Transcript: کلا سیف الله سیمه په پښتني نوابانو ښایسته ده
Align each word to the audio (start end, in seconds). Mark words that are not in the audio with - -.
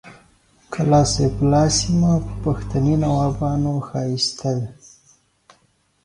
کلا 0.73 1.01
سیف 1.13 1.35
الله 1.41 1.65
سیمه 1.79 2.11
په 2.25 2.33
پښتني 2.43 2.93
نوابانو 3.03 3.73
ښایسته 3.87 4.49
ده 4.57 4.67